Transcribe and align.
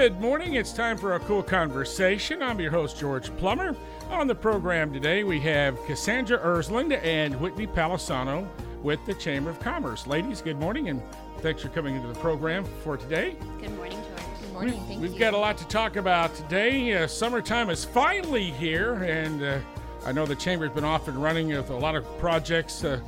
Good 0.00 0.18
morning. 0.18 0.54
It's 0.54 0.72
time 0.72 0.96
for 0.96 1.16
a 1.16 1.20
KOOL 1.20 1.42
Konversation. 1.42 2.40
I'm 2.40 2.58
your 2.58 2.70
host, 2.70 2.98
George 2.98 3.36
Plummer. 3.36 3.76
On 4.08 4.26
the 4.26 4.34
program 4.34 4.94
today, 4.94 5.24
we 5.24 5.38
have 5.40 5.78
Cassandra 5.84 6.38
Ersland 6.38 6.98
and 7.04 7.38
Whitney 7.38 7.66
Palesano 7.66 8.48
with 8.82 9.04
the 9.04 9.12
Chamber 9.12 9.50
of 9.50 9.60
Commerce. 9.60 10.06
Ladies, 10.06 10.40
good 10.40 10.58
morning 10.58 10.88
and 10.88 11.02
thanks 11.40 11.60
for 11.60 11.68
coming 11.68 11.96
into 11.96 12.08
the 12.08 12.18
program 12.18 12.64
for 12.82 12.96
today. 12.96 13.36
Good 13.60 13.76
morning, 13.76 13.98
George. 13.98 14.40
Good 14.40 14.52
morning. 14.54 14.80
Thank 14.86 14.90
you. 14.92 15.00
We've 15.00 15.12
you. 15.12 15.18
got 15.18 15.34
a 15.34 15.38
lot 15.38 15.58
to 15.58 15.68
talk 15.68 15.96
about 15.96 16.34
today. 16.34 16.94
Uh, 16.94 17.06
summertime 17.06 17.68
is 17.68 17.84
finally 17.84 18.52
here, 18.52 18.94
and 19.04 19.42
uh, 19.42 19.58
I 20.06 20.12
know 20.12 20.24
the 20.24 20.34
Chamber's 20.34 20.70
been 20.70 20.82
off 20.82 21.08
and 21.08 21.22
running 21.22 21.48
with 21.48 21.68
a 21.68 21.76
lot 21.76 21.94
of 21.94 22.06
projects. 22.18 22.84
Uh, 22.84 23.00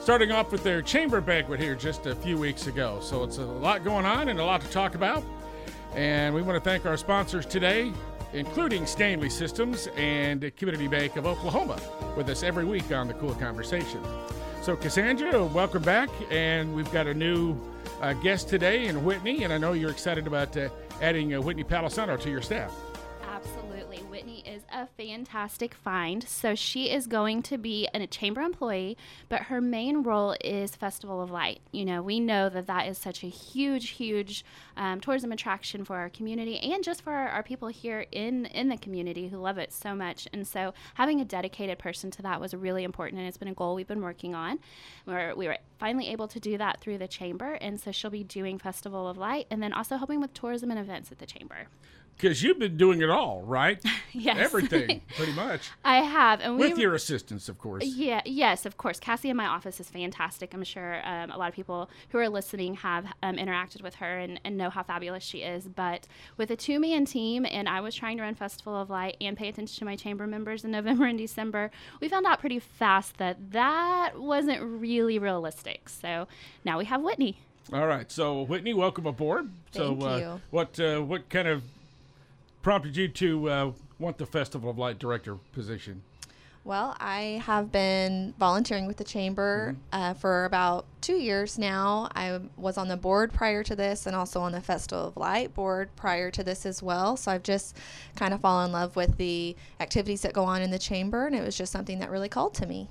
starting 0.00 0.32
off 0.32 0.52
with 0.52 0.62
their 0.62 0.80
chamber 0.80 1.20
banquet 1.20 1.60
here 1.60 1.74
just 1.74 2.06
a 2.06 2.14
few 2.14 2.38
weeks 2.38 2.66
ago. 2.66 2.98
So 3.02 3.24
it's 3.24 3.36
a 3.36 3.44
lot 3.44 3.84
going 3.84 4.06
on 4.06 4.30
and 4.30 4.40
a 4.40 4.44
lot 4.44 4.62
to 4.62 4.68
talk 4.68 4.94
about. 4.94 5.22
And 5.94 6.34
we 6.34 6.42
want 6.42 6.62
to 6.62 6.70
thank 6.70 6.86
our 6.86 6.96
sponsors 6.96 7.46
today, 7.46 7.92
including 8.32 8.84
Stanley 8.84 9.30
Systems 9.30 9.86
and 9.96 10.50
Community 10.56 10.88
Bank 10.88 11.14
of 11.14 11.24
Oklahoma, 11.24 11.78
with 12.16 12.28
us 12.28 12.42
every 12.42 12.64
week 12.64 12.90
on 12.90 13.06
the 13.06 13.14
KOOL 13.14 13.34
Konversation. 13.34 14.04
So, 14.62 14.74
Cassandra, 14.74 15.44
welcome 15.44 15.82
back. 15.82 16.10
And 16.32 16.74
we've 16.74 16.90
got 16.90 17.06
a 17.06 17.14
new 17.14 17.56
uh, 18.00 18.12
guest 18.14 18.48
today 18.48 18.86
in 18.86 19.04
Whitney, 19.04 19.44
and 19.44 19.52
I 19.52 19.58
know 19.58 19.72
you're 19.72 19.90
excited 19.90 20.26
about 20.26 20.56
uh, 20.56 20.68
adding 21.00 21.32
uh, 21.32 21.40
Whitney 21.40 21.62
Palesano 21.62 22.20
to 22.20 22.28
your 22.28 22.42
staff. 22.42 22.74
Absolutely. 23.30 23.98
Whitney 23.98 24.33
a 24.74 24.86
fantastic 24.86 25.72
find. 25.72 26.24
So 26.28 26.54
she 26.54 26.90
is 26.90 27.06
going 27.06 27.42
to 27.44 27.56
be 27.56 27.88
an- 27.94 28.02
a 28.02 28.06
chamber 28.06 28.42
employee, 28.42 28.98
but 29.28 29.42
her 29.42 29.60
main 29.60 30.02
role 30.02 30.36
is 30.42 30.74
Festival 30.74 31.22
of 31.22 31.30
Light. 31.30 31.60
You 31.72 31.84
know, 31.84 32.02
we 32.02 32.20
know 32.20 32.48
that 32.48 32.66
that 32.66 32.88
is 32.88 32.98
such 32.98 33.22
a 33.22 33.28
huge, 33.28 33.90
huge 33.90 34.44
um, 34.76 35.00
tourism 35.00 35.30
attraction 35.32 35.84
for 35.84 35.96
our 35.96 36.10
community 36.10 36.58
and 36.58 36.82
just 36.82 37.02
for 37.02 37.12
our, 37.12 37.28
our 37.28 37.42
people 37.42 37.68
here 37.68 38.06
in, 38.10 38.46
in 38.46 38.68
the 38.68 38.76
community 38.76 39.28
who 39.28 39.38
love 39.38 39.58
it 39.58 39.72
so 39.72 39.94
much. 39.94 40.26
And 40.32 40.46
so 40.46 40.74
having 40.94 41.20
a 41.20 41.24
dedicated 41.24 41.78
person 41.78 42.10
to 42.12 42.22
that 42.22 42.40
was 42.40 42.52
really 42.52 42.84
important, 42.84 43.20
and 43.20 43.28
it's 43.28 43.38
been 43.38 43.48
a 43.48 43.54
goal 43.54 43.74
we've 43.76 43.86
been 43.86 44.02
working 44.02 44.34
on. 44.34 44.58
We're, 45.06 45.34
we 45.34 45.46
were 45.46 45.58
finally 45.78 46.08
able 46.08 46.28
to 46.28 46.40
do 46.40 46.58
that 46.58 46.80
through 46.80 46.98
the 46.98 47.08
chamber, 47.08 47.52
and 47.60 47.80
so 47.80 47.92
she'll 47.92 48.10
be 48.10 48.24
doing 48.24 48.58
Festival 48.58 49.08
of 49.08 49.16
Light 49.16 49.46
and 49.50 49.62
then 49.62 49.72
also 49.72 49.96
helping 49.96 50.20
with 50.20 50.34
tourism 50.34 50.70
and 50.70 50.80
events 50.80 51.12
at 51.12 51.18
the 51.18 51.26
chamber. 51.26 51.68
Because 52.16 52.42
you've 52.42 52.58
been 52.58 52.76
doing 52.76 53.02
it 53.02 53.10
all, 53.10 53.42
right? 53.42 53.82
Yes. 54.16 54.38
Everything, 54.64 55.02
pretty 55.16 55.32
much. 55.32 55.70
I 55.84 55.96
have, 55.96 56.40
and 56.40 56.58
we 56.58 56.68
With 56.68 56.78
your 56.78 56.94
assistance, 56.94 57.48
of 57.48 57.58
course. 57.58 57.84
Yeah, 57.84 58.22
yes, 58.24 58.66
of 58.66 58.76
course. 58.76 58.98
Cassie 58.98 59.30
in 59.30 59.36
my 59.36 59.46
office 59.46 59.80
is 59.80 59.88
fantastic. 59.88 60.54
I'm 60.54 60.64
sure 60.64 61.00
um, 61.06 61.30
a 61.30 61.36
lot 61.36 61.48
of 61.48 61.54
people 61.54 61.90
who 62.10 62.18
are 62.18 62.28
listening 62.28 62.74
have 62.74 63.06
um, 63.22 63.36
interacted 63.36 63.82
with 63.82 63.96
her 63.96 64.18
and, 64.18 64.40
and 64.44 64.56
know 64.56 64.70
how 64.70 64.82
fabulous 64.82 65.22
she 65.22 65.38
is. 65.38 65.64
But 65.68 66.06
with 66.36 66.50
a 66.50 66.56
two 66.56 66.80
man 66.80 67.04
team, 67.04 67.46
and 67.48 67.68
I 67.68 67.80
was 67.80 67.94
trying 67.94 68.16
to 68.18 68.22
run 68.22 68.34
Festival 68.34 68.80
of 68.80 68.90
Light 68.90 69.16
and 69.20 69.36
pay 69.36 69.48
attention 69.48 69.78
to 69.78 69.84
my 69.84 69.96
chamber 69.96 70.26
members 70.26 70.64
in 70.64 70.70
November 70.72 71.06
and 71.06 71.18
December, 71.18 71.70
we 72.00 72.08
found 72.08 72.26
out 72.26 72.40
pretty 72.40 72.58
fast 72.58 73.18
that 73.18 73.52
that 73.52 74.18
wasn't 74.18 74.62
really 74.62 75.18
realistic. 75.18 75.88
So 75.88 76.26
now 76.64 76.78
we 76.78 76.84
have 76.86 77.02
Whitney. 77.02 77.38
All 77.72 77.86
right. 77.86 78.10
So 78.10 78.42
Whitney, 78.42 78.74
welcome 78.74 79.06
aboard. 79.06 79.50
Thank 79.72 80.00
so 80.00 80.06
uh, 80.06 80.16
you. 80.16 80.40
what 80.50 80.78
uh, 80.78 81.00
what 81.00 81.28
kind 81.28 81.48
of 81.48 81.62
prompted 82.62 82.96
you 82.96 83.08
to 83.08 83.48
uh, 83.48 83.72
want 83.98 84.18
the 84.18 84.26
Festival 84.26 84.70
of 84.70 84.78
Light 84.78 84.98
director 84.98 85.36
position? 85.52 86.02
Well, 86.64 86.96
I 86.98 87.42
have 87.44 87.70
been 87.70 88.32
volunteering 88.38 88.86
with 88.86 88.96
the 88.96 89.04
chamber 89.04 89.76
uh, 89.92 90.14
for 90.14 90.46
about 90.46 90.86
two 91.02 91.16
years 91.16 91.58
now. 91.58 92.08
I 92.14 92.40
was 92.56 92.78
on 92.78 92.88
the 92.88 92.96
board 92.96 93.34
prior 93.34 93.62
to 93.62 93.76
this 93.76 94.06
and 94.06 94.16
also 94.16 94.40
on 94.40 94.52
the 94.52 94.62
Festival 94.62 95.08
of 95.08 95.16
Light 95.18 95.52
board 95.52 95.90
prior 95.94 96.30
to 96.30 96.42
this 96.42 96.64
as 96.64 96.82
well. 96.82 97.18
So 97.18 97.30
I've 97.30 97.42
just 97.42 97.76
kind 98.16 98.32
of 98.32 98.40
fallen 98.40 98.70
in 98.70 98.72
love 98.72 98.96
with 98.96 99.18
the 99.18 99.54
activities 99.78 100.22
that 100.22 100.32
go 100.32 100.44
on 100.44 100.62
in 100.62 100.70
the 100.70 100.78
chamber, 100.78 101.26
and 101.26 101.36
it 101.36 101.44
was 101.44 101.54
just 101.54 101.70
something 101.70 101.98
that 101.98 102.10
really 102.10 102.30
called 102.30 102.54
to 102.54 102.66
me. 102.66 102.88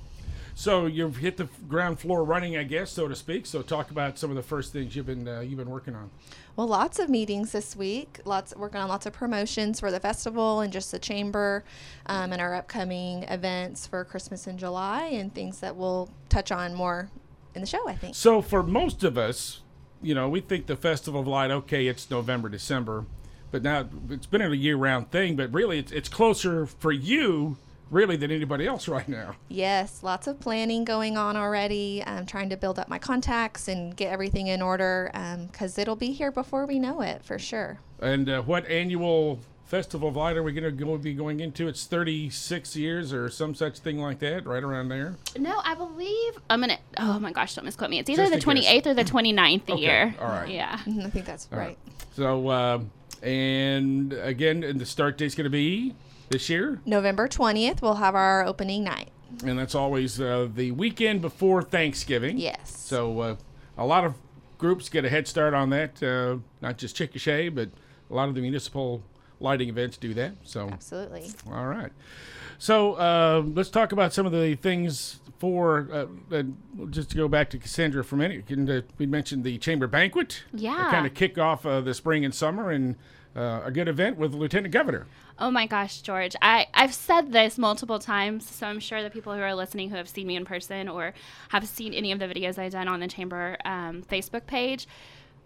So 0.56 0.86
you've 0.86 1.18
hit 1.18 1.38
the 1.38 1.48
ground 1.68 2.00
floor 2.00 2.24
running, 2.24 2.58
I 2.58 2.64
guess, 2.64 2.92
so 2.92 3.08
to 3.08 3.16
speak. 3.16 3.46
So 3.46 3.62
talk 3.62 3.92
about 3.92 4.20
some 4.20 4.30
of 4.30 4.36
the 4.36 4.44
first 4.44 4.72
things 4.72 4.96
you've 4.96 5.08
been 5.08 5.28
uh, 5.28 5.40
you've 5.40 5.58
been 5.58 5.70
working 5.70 5.96
on. 5.96 6.12
Well, 6.56 6.68
lots 6.68 7.00
of 7.00 7.10
meetings 7.10 7.52
this 7.52 7.76
week. 7.76 8.20
Lots 8.26 8.56
working 8.56 8.80
on 8.80 8.88
lots 8.88 9.06
of 9.06 9.14
promotions 9.14 9.80
for 9.80 9.90
the 9.90 10.00
festival 10.00 10.60
and 10.60 10.72
just 10.72 10.92
the 10.92 11.00
chamber, 11.00 11.64
um, 12.06 12.32
and 12.32 12.42
our 12.42 12.54
upcoming 12.54 13.24
events 13.24 13.88
for 13.88 14.06
Christmas 14.06 14.46
in 14.46 14.58
July 14.58 15.06
and 15.06 15.34
things 15.34 15.60
that 15.62 15.76
we'll 15.76 16.10
touch 16.30 16.52
on 16.52 16.76
more 16.76 17.10
in 17.56 17.62
the 17.62 17.68
show. 17.68 17.88
I 17.88 17.96
think. 17.96 18.16
So 18.16 18.42
for 18.42 18.62
most 18.62 19.04
of 19.04 19.18
us, 19.18 19.62
you 20.02 20.14
know, 20.14 20.30
we 20.30 20.42
think 20.42 20.68
the 20.68 20.76
Festival 20.76 21.22
of 21.22 21.28
Light, 21.28 21.50
okay, 21.50 21.88
it's 21.88 22.12
November, 22.12 22.50
December, 22.50 23.06
but 23.50 23.64
now 23.64 23.88
it's 24.10 24.28
been 24.28 24.42
a 24.42 24.54
year-round 24.54 25.10
thing. 25.10 25.36
But 25.36 25.52
really, 25.52 25.80
it's 25.80 25.92
it's 25.92 26.10
closer 26.10 26.68
for 26.68 26.92
you, 26.92 27.58
really, 27.94 28.16
than 28.18 28.32
anybody 28.32 28.66
else 28.68 28.88
right 28.88 29.08
now. 29.08 29.36
Yes, 29.48 30.02
lots 30.04 30.28
of 30.28 30.40
planning 30.40 30.84
going 30.84 31.16
on 31.16 31.38
already. 31.38 32.04
I'm 32.06 32.26
trying 32.26 32.50
to 32.50 32.58
build 32.58 32.80
up 32.80 32.90
my 32.90 32.98
contacts 33.00 33.68
and 33.68 33.96
get 33.96 34.12
everything 34.12 34.48
in 34.48 34.62
order 34.62 35.12
because 35.52 35.78
it'll 35.78 35.96
be 35.96 36.12
here 36.12 36.32
before 36.32 36.66
we 36.66 36.80
know 36.80 37.02
it 37.02 37.24
for 37.24 37.38
sure. 37.40 37.80
And 38.02 38.28
uh, 38.30 38.42
what 38.42 38.68
annual 38.68 39.40
Festival 39.66 40.10
of 40.10 40.16
Light 40.16 40.36
are 40.38 40.44
we 40.44 40.52
going 40.52 40.64
to 40.66 40.72
go, 40.72 40.98
be 40.98 41.14
going 41.14 41.40
into? 41.40 41.68
It's 41.68 41.86
36 41.86 42.76
years 42.76 43.14
or 43.14 43.30
some 43.30 43.56
such 43.56 43.80
thing 43.80 43.98
like 44.00 44.20
that, 44.20 44.46
right 44.46 44.62
around 44.64 44.90
there. 44.90 45.16
No, 45.40 45.62
I 45.64 45.74
believe 45.74 46.34
I'm 46.50 46.60
gonna. 46.60 46.78
Oh 46.98 47.18
my 47.20 47.32
gosh, 47.32 47.56
don't 47.56 47.66
misquote 47.66 47.90
me. 47.90 47.98
It's 48.00 48.10
either 48.10 48.24
Just 48.28 48.46
the 48.46 48.52
a 48.52 48.56
guess. 48.56 48.66
28th 48.68 48.86
or 48.88 48.94
the 48.94 49.04
29th 49.04 49.70
a 49.70 49.74
Okay, 49.74 49.82
year. 49.82 50.16
all 50.20 50.28
right. 50.28 50.50
Yeah. 50.50 50.78
Mhm, 50.80 51.06
I 51.06 51.10
think 51.10 51.26
that's 51.26 51.48
right. 51.52 51.78
So, 52.16 52.48
uh, 52.50 52.80
and 53.24 54.14
again, 54.14 54.64
and 54.64 54.80
the 54.80 54.86
start 54.86 55.18
date's 55.18 55.34
going 55.34 55.46
to 55.46 55.50
be 55.50 55.96
this 56.30 56.50
year, 56.50 56.80
November 56.86 57.28
20th, 57.28 57.82
we'll 57.82 57.96
have 57.96 58.16
our 58.16 58.46
opening 58.46 58.84
night. 58.84 59.12
and 59.46 59.58
that's 59.58 59.76
always 59.76 60.20
uh, 60.20 60.48
the 60.54 60.72
weekend 60.72 61.22
before 61.22 61.62
Thanksgiving. 61.62 62.38
Yes. 62.38 62.76
So 62.78 63.20
uh, 63.20 63.36
a 63.78 63.86
lot 63.86 64.04
of 64.04 64.16
groups 64.58 64.90
get 64.90 65.06
a 65.06 65.10
head 65.10 65.28
start 65.28 65.54
on 65.54 65.70
that. 65.72 66.02
Uh, 66.02 66.38
not 66.62 66.78
just 66.78 66.96
Chickasha, 66.96 67.54
but 67.54 67.70
a 68.10 68.14
lot 68.14 68.30
of 68.30 68.36
the 68.36 68.42
municipal 68.42 69.04
lighting 69.40 69.70
events 69.70 69.98
do 69.98 70.14
that. 70.14 70.34
So 70.44 70.70
Absolutely. 70.70 71.30
all 71.52 71.66
right. 71.68 71.92
So 72.64 72.94
uh, 72.94 73.44
let's 73.46 73.70
talk 73.70 73.92
about 73.92 74.14
some 74.14 74.26
of 74.26 74.32
the 74.32 74.56
things 74.56 75.20
for 75.38 75.90
uh, 75.92 76.06
uh, 76.34 76.44
just 76.92 77.10
to 77.10 77.18
go 77.18 77.28
back 77.28 77.50
to 77.50 77.58
Cassandra 77.58 78.06
for 78.06 78.16
a 78.16 78.20
minute. 78.20 78.46
Uh, 78.50 78.88
we 78.98 79.06
mentioned 79.06 79.44
the 79.44 79.58
chamber 79.58 79.86
banquet. 79.86 80.44
Yeah. 80.54 80.90
Kind 80.90 81.06
of 81.06 81.14
kick 81.14 81.38
off 81.38 81.66
uh, 81.66 81.82
the 81.82 81.94
spring 81.94 82.24
and 82.24 82.34
summer, 82.34 82.72
and 82.72 82.96
uh, 83.36 83.64
a 83.66 83.70
good 83.70 83.90
event 83.90 84.18
with 84.18 84.32
the 84.32 84.38
lieutenant 84.38 84.74
governor. 84.74 85.08
Oh 85.40 85.52
my 85.52 85.68
gosh, 85.68 86.00
George. 86.00 86.38
I, 86.42 86.68
I've 86.74 86.94
said 86.94 87.34
this 87.34 87.58
multiple 87.58 88.00
times, 88.00 88.50
so 88.50 88.66
I'm 88.66 88.80
sure 88.80 89.04
the 89.04 89.10
people 89.10 89.34
who 89.34 89.42
are 89.42 89.54
listening 89.54 89.90
who 89.90 89.98
have 89.98 90.08
seen 90.08 90.28
me 90.28 90.38
in 90.38 90.46
person 90.46 90.88
or 90.88 91.14
have 91.50 91.68
seen 91.68 91.94
any 91.94 92.14
of 92.14 92.20
the 92.20 92.28
videos 92.28 92.58
I've 92.58 92.72
done 92.72 92.88
on 92.88 93.02
the 93.02 93.10
Chamber 93.10 93.58
um, 93.66 94.04
Facebook 94.04 94.46
page, 94.46 94.88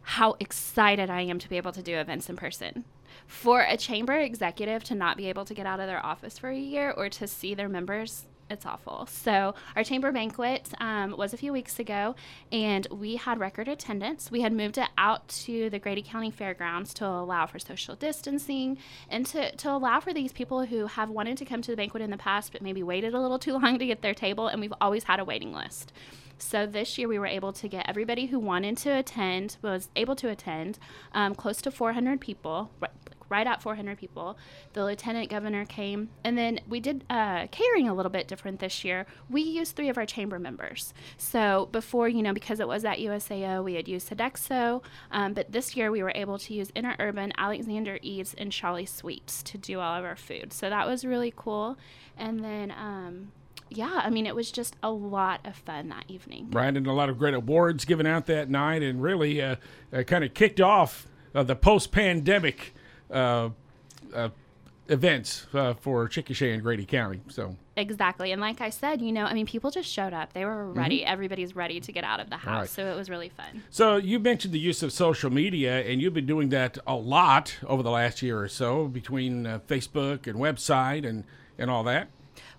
how 0.04 0.36
excited 0.40 1.10
I 1.10 1.22
am 1.22 1.40
to 1.40 1.50
be 1.50 1.58
able 1.58 1.72
to 1.72 1.82
do 1.82 1.98
events 1.98 2.30
in 2.30 2.36
person. 2.36 2.86
For 3.26 3.62
a 3.62 3.78
Chamber 3.78 4.18
executive 4.18 4.84
to 4.86 4.96
not 4.96 5.18
be 5.18 5.28
able 5.28 5.46
to 5.46 5.54
get 5.54 5.66
out 5.66 5.80
of 5.80 5.88
their 5.88 6.06
office 6.06 6.38
for 6.38 6.50
a 6.50 6.58
year 6.58 6.92
or 6.92 7.10
to 7.10 7.28
see 7.28 7.56
their 7.56 7.70
members, 7.70 8.26
it's 8.50 8.66
awful. 8.66 9.06
So 9.08 9.56
our 9.76 9.84
chamber 9.84 10.12
banquet 10.12 10.70
um, 10.80 11.16
was 11.18 11.34
a 11.34 11.38
few 11.38 11.52
weeks 11.52 11.80
ago, 11.80 12.16
and 12.52 12.88
we 12.92 13.18
had 13.18 13.40
record 13.40 13.68
attendance. 13.68 14.32
We 14.32 14.42
had 14.42 14.54
moved 14.54 14.78
it 14.78 14.88
out 14.98 15.28
to 15.30 15.70
the 15.70 15.80
Grady 15.80 16.02
County 16.02 16.32
Fairgrounds 16.32 16.94
to 16.96 17.06
allow 17.06 17.46
for 17.46 17.60
social 17.60 17.96
distancing 17.96 18.78
and 19.10 19.26
to, 19.28 19.54
to 19.58 19.72
allow 19.72 20.00
for 20.00 20.14
these 20.14 20.32
people 20.32 20.66
who 20.66 20.88
have 20.88 21.10
wanted 21.10 21.38
to 21.38 21.46
come 21.46 21.62
to 21.62 21.72
the 21.72 21.78
banquet 21.78 22.04
in 22.04 22.12
the 22.12 22.18
past, 22.18 22.52
but 22.52 22.62
maybe 22.62 22.84
waited 22.84 23.14
a 23.14 23.20
little 23.20 23.40
too 23.48 23.54
long 23.54 23.80
to 23.80 23.86
get 23.86 24.02
their 24.02 24.14
table, 24.14 24.48
and 24.48 24.62
we've 24.62 24.74
always 24.80 25.04
had 25.04 25.20
a 25.20 25.26
waiting 25.26 25.54
list. 25.54 25.92
So 26.40 26.68
this 26.68 26.98
year 26.98 27.08
we 27.08 27.18
were 27.18 27.28
able 27.28 27.52
to 27.54 27.68
get 27.68 27.90
everybody 27.90 28.28
who 28.28 28.40
wanted 28.40 28.78
to 28.78 28.92
attend 28.92 29.58
was 29.64 29.90
able 29.96 30.16
to 30.18 30.30
attend, 30.30 30.78
um, 31.14 31.34
close 31.34 31.62
to 31.64 31.72
400 31.72 32.22
people, 32.22 32.70
right, 33.30 33.46
at 33.46 33.62
400 33.62 33.98
people. 33.98 34.38
The 34.74 34.84
lieutenant 34.84 35.30
governor 35.30 35.66
came, 35.66 36.10
and 36.24 36.38
then 36.38 36.60
we 36.68 36.80
did 36.80 37.04
uh, 37.10 37.48
catering 37.52 37.88
a 37.88 37.94
little 37.94 38.12
bit 38.12 38.28
different 38.28 38.60
this 38.60 38.84
year. 38.84 39.06
We 39.30 39.42
used 39.42 39.76
three 39.76 39.90
of 39.90 39.98
our 39.98 40.06
chamber 40.06 40.40
members. 40.40 40.94
So 41.18 41.70
before, 41.72 42.08
you 42.08 42.22
know, 42.22 42.34
because 42.34 42.60
it 42.60 42.68
was 42.68 42.86
at 42.86 43.00
USAO, 43.00 43.64
we 43.64 43.76
had 43.76 43.88
used 43.88 44.10
Sodexo, 44.10 44.84
um, 45.12 45.34
but 45.34 45.52
this 45.52 45.76
year 45.76 45.92
we 45.92 46.04
were 46.04 46.14
able 46.16 46.38
to 46.40 46.54
use 46.54 46.72
Interurban, 46.72 47.32
Alexander 47.38 48.00
Eves, 48.02 48.34
and 48.38 48.52
Charlie 48.52 48.86
Sweeps 48.86 49.44
to 49.44 49.58
do 49.58 49.80
all 49.80 49.98
of 49.98 50.06
our 50.06 50.16
food. 50.16 50.54
So 50.54 50.70
that 50.70 50.88
was 50.88 51.06
really 51.06 51.34
cool. 51.36 51.78
And 52.18 52.44
then. 52.44 52.72
Um, 52.72 53.32
yeah, 53.70 54.02
I 54.04 54.10
mean, 54.10 54.26
it 54.26 54.36
was 54.36 54.52
just 54.52 54.76
a 54.82 54.90
lot 54.90 55.42
of 55.46 55.56
fun 55.56 55.90
that 55.90 56.06
evening. 56.08 56.50
right? 56.52 56.76
And 56.76 56.88
a 56.88 56.94
lot 56.94 57.10
of 57.10 57.18
great 57.18 57.34
awards 57.34 57.86
given 57.86 58.06
out 58.06 58.26
that 58.28 58.50
night, 58.50 58.82
and 58.82 59.02
really 59.02 59.42
uh, 59.42 59.58
uh, 59.92 60.04
kind 60.04 60.24
of 60.24 60.34
kicked 60.34 60.62
off 60.62 61.08
uh, 61.36 61.44
the 61.44 61.56
post-pandemic 61.56 62.74
uh, 63.12 63.50
uh, 64.14 64.30
events 64.90 65.48
uh, 65.54 65.74
for 65.74 66.08
Chickasha 66.08 66.54
and 66.54 66.62
Grady 66.62 66.86
County. 66.86 67.22
So 67.30 67.56
Exactly. 67.78 68.32
And 68.32 68.42
like 68.42 68.60
I 68.60 68.72
said, 68.72 69.02
you 69.04 69.12
know, 69.12 69.26
I 69.26 69.34
mean, 69.36 69.46
people 69.46 69.70
just 69.70 69.88
showed 69.88 70.12
up. 70.12 70.34
They 70.34 70.46
were 70.46 70.72
ready. 70.72 71.06
Everybody's 71.06 71.56
ready 71.56 71.80
to 71.80 71.92
get 71.92 72.04
out 72.04 72.20
of 72.20 72.30
the 72.30 72.38
house. 72.38 72.62
right. 72.62 72.70
So 72.70 72.88
it 72.88 72.96
was 72.96 73.08
really 73.08 73.30
fun. 73.30 73.64
So 73.70 73.98
you 73.98 74.20
mentioned 74.20 74.52
the 74.52 74.60
use 74.60 74.82
of 74.82 74.92
social 74.92 75.30
media, 75.30 75.82
and 75.86 76.02
you've 76.02 76.16
been 76.16 76.26
doing 76.26 76.50
that 76.50 76.80
a 76.88 76.96
lot 76.96 77.56
over 77.68 77.84
the 77.84 77.92
last 77.92 78.24
year 78.24 78.42
or 78.42 78.48
so 78.48 78.88
between 78.88 79.46
uh, 79.46 79.60
Facebook 79.68 80.26
and 80.26 80.40
website 80.40 81.08
and 81.08 81.24
and 81.60 81.70
all 81.70 81.84
that. 81.84 82.10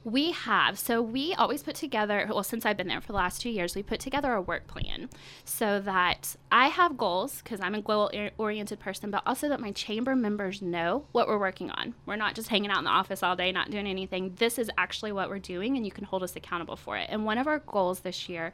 We 0.04 0.32
have. 0.32 0.78
So 0.78 1.02
we 1.02 1.34
always 1.34 1.62
put 1.62 1.74
together, 1.74 2.26
well, 2.28 2.42
since 2.42 2.64
I've 2.64 2.76
been 2.76 2.88
there 2.88 3.00
for 3.00 3.08
the 3.08 3.14
last 3.14 3.42
two 3.42 3.50
years, 3.50 3.74
we 3.74 3.82
put 3.82 4.00
together 4.00 4.32
a 4.32 4.40
work 4.40 4.66
plan 4.66 5.10
so 5.44 5.80
that 5.80 6.36
I 6.50 6.68
have 6.68 6.96
goals 6.96 7.42
because 7.42 7.60
I'm 7.60 7.74
a 7.74 7.82
goal 7.82 8.10
oriented 8.38 8.80
person, 8.80 9.10
but 9.10 9.22
also 9.26 9.48
that 9.48 9.60
my 9.60 9.72
chamber 9.72 10.14
members 10.14 10.62
know 10.62 11.04
what 11.12 11.28
we're 11.28 11.38
working 11.38 11.70
on. 11.70 11.94
We're 12.06 12.16
not 12.16 12.34
just 12.34 12.48
hanging 12.48 12.70
out 12.70 12.78
in 12.78 12.84
the 12.84 12.90
office 12.90 13.22
all 13.22 13.36
day, 13.36 13.52
not 13.52 13.70
doing 13.70 13.86
anything. 13.86 14.34
This 14.36 14.58
is 14.58 14.70
actually 14.78 15.12
what 15.12 15.28
we're 15.28 15.38
doing, 15.38 15.76
and 15.76 15.84
you 15.84 15.92
can 15.92 16.04
hold 16.04 16.22
us 16.22 16.36
accountable 16.36 16.76
for 16.76 16.96
it. 16.96 17.08
And 17.10 17.24
one 17.24 17.38
of 17.38 17.46
our 17.46 17.58
goals 17.58 18.00
this 18.00 18.28
year 18.28 18.52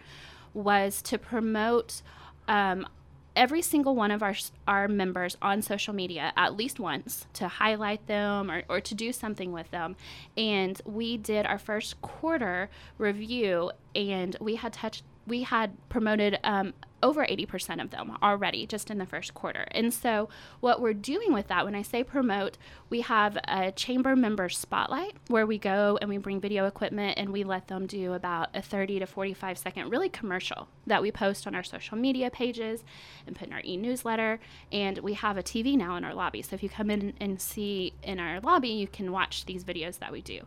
was 0.54 1.02
to 1.02 1.18
promote 1.18 2.02
um, 2.48 2.86
every 3.36 3.62
single 3.62 3.94
one 3.94 4.10
of 4.10 4.22
our 4.22 4.34
our 4.66 4.88
members 4.88 5.36
on 5.42 5.62
social 5.62 5.94
media 5.94 6.32
at 6.36 6.56
least 6.56 6.78
once 6.78 7.26
to 7.32 7.48
highlight 7.48 8.06
them 8.06 8.50
or, 8.50 8.62
or 8.68 8.80
to 8.80 8.94
do 8.94 9.12
something 9.12 9.52
with 9.52 9.70
them. 9.70 9.96
And 10.36 10.80
we 10.84 11.16
did 11.16 11.46
our 11.46 11.58
first 11.58 12.00
quarter 12.02 12.70
review 12.98 13.72
and 13.94 14.36
we 14.40 14.56
had 14.56 14.72
touched 14.72 15.04
we 15.26 15.42
had 15.42 15.76
promoted 15.88 16.38
um, 16.44 16.74
over 17.04 17.24
80% 17.24 17.82
of 17.82 17.90
them 17.90 18.16
already 18.22 18.66
just 18.66 18.90
in 18.90 18.96
the 18.96 19.04
first 19.04 19.34
quarter. 19.34 19.68
And 19.70 19.92
so, 19.92 20.30
what 20.60 20.80
we're 20.80 20.94
doing 20.94 21.34
with 21.34 21.48
that, 21.48 21.66
when 21.66 21.74
I 21.74 21.82
say 21.82 22.02
promote, 22.02 22.56
we 22.88 23.02
have 23.02 23.36
a 23.46 23.72
chamber 23.72 24.16
member 24.16 24.48
spotlight 24.48 25.14
where 25.28 25.46
we 25.46 25.58
go 25.58 25.98
and 26.00 26.08
we 26.08 26.16
bring 26.16 26.40
video 26.40 26.66
equipment 26.66 27.18
and 27.18 27.30
we 27.30 27.44
let 27.44 27.68
them 27.68 27.86
do 27.86 28.14
about 28.14 28.48
a 28.54 28.62
30 28.62 29.00
to 29.00 29.06
45 29.06 29.58
second 29.58 29.90
really 29.90 30.08
commercial 30.08 30.68
that 30.86 31.02
we 31.02 31.12
post 31.12 31.46
on 31.46 31.54
our 31.54 31.62
social 31.62 31.98
media 31.98 32.30
pages 32.30 32.82
and 33.26 33.36
put 33.36 33.48
in 33.48 33.52
our 33.52 33.62
e 33.64 33.76
newsletter. 33.76 34.40
And 34.72 34.98
we 34.98 35.12
have 35.12 35.36
a 35.36 35.42
TV 35.42 35.76
now 35.76 35.96
in 35.96 36.04
our 36.04 36.14
lobby. 36.14 36.40
So, 36.40 36.54
if 36.54 36.62
you 36.62 36.70
come 36.70 36.90
in 36.90 37.12
and 37.20 37.38
see 37.38 37.92
in 38.02 38.18
our 38.18 38.40
lobby, 38.40 38.70
you 38.70 38.88
can 38.88 39.12
watch 39.12 39.44
these 39.44 39.62
videos 39.62 39.98
that 39.98 40.10
we 40.10 40.22
do. 40.22 40.40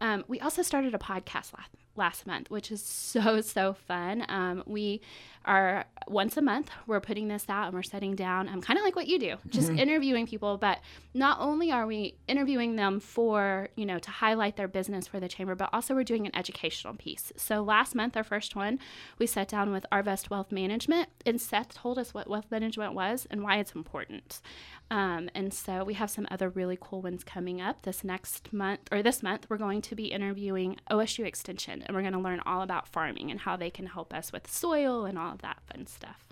Um, 0.00 0.24
we 0.28 0.40
also 0.40 0.62
started 0.62 0.94
a 0.94 0.98
podcast 0.98 1.52
last, 1.54 1.70
last 1.96 2.26
month, 2.26 2.50
which 2.50 2.70
is 2.70 2.82
so, 2.84 3.40
so 3.40 3.72
fun. 3.72 4.24
Um, 4.28 4.62
we 4.66 5.00
are 5.46 5.84
once 6.08 6.36
a 6.36 6.42
month, 6.42 6.70
we're 6.86 7.00
putting 7.00 7.28
this 7.28 7.46
out 7.48 7.66
and 7.66 7.74
we're 7.74 7.82
setting 7.82 8.14
down. 8.14 8.48
I'm 8.48 8.54
um, 8.54 8.60
kind 8.60 8.78
of 8.78 8.84
like 8.84 8.94
what 8.94 9.08
you 9.08 9.18
do, 9.18 9.36
just 9.48 9.68
mm-hmm. 9.68 9.78
interviewing 9.78 10.26
people. 10.26 10.56
But 10.56 10.80
not 11.14 11.38
only 11.40 11.72
are 11.72 11.86
we 11.86 12.14
interviewing 12.28 12.76
them 12.76 13.00
for, 13.00 13.68
you 13.76 13.86
know, 13.86 13.98
to 13.98 14.10
highlight 14.10 14.56
their 14.56 14.68
business 14.68 15.06
for 15.06 15.18
the 15.18 15.28
chamber, 15.28 15.54
but 15.54 15.70
also 15.72 15.94
we're 15.94 16.04
doing 16.04 16.26
an 16.26 16.36
educational 16.36 16.94
piece. 16.94 17.32
So 17.36 17.62
last 17.62 17.94
month, 17.94 18.16
our 18.16 18.24
first 18.24 18.54
one, 18.54 18.78
we 19.18 19.26
sat 19.26 19.48
down 19.48 19.72
with 19.72 19.86
Arvest 19.90 20.30
Wealth 20.30 20.52
Management, 20.52 21.08
and 21.24 21.40
Seth 21.40 21.74
told 21.74 21.98
us 21.98 22.14
what 22.14 22.28
wealth 22.28 22.46
management 22.50 22.94
was 22.94 23.26
and 23.30 23.42
why 23.42 23.56
it's 23.56 23.72
important. 23.72 24.40
Um, 24.90 25.28
and 25.34 25.52
so 25.52 25.82
we 25.82 25.94
have 25.94 26.10
some 26.10 26.28
other 26.30 26.48
really 26.48 26.78
cool 26.80 27.02
ones 27.02 27.24
coming 27.24 27.60
up 27.60 27.82
this 27.82 28.04
next 28.04 28.52
month, 28.52 28.80
or 28.92 29.02
this 29.02 29.22
month, 29.22 29.46
we're 29.48 29.56
going 29.56 29.82
to 29.82 29.96
be 29.96 30.06
interviewing 30.06 30.76
OSU 30.90 31.24
Extension, 31.24 31.82
and 31.82 31.94
we're 31.96 32.02
going 32.02 32.12
to 32.12 32.20
learn 32.20 32.40
all 32.46 32.62
about 32.62 32.86
farming 32.86 33.30
and 33.30 33.40
how 33.40 33.56
they 33.56 33.70
can 33.70 33.86
help 33.86 34.14
us 34.14 34.30
with 34.30 34.50
soil 34.50 35.04
and 35.04 35.18
all 35.18 35.32
that 35.42 35.58
fun 35.70 35.86
stuff. 35.86 36.26